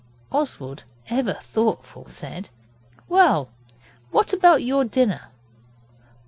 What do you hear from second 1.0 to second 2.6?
ever thoughtful, said